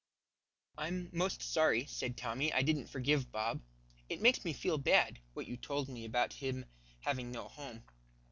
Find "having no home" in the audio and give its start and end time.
7.01-7.83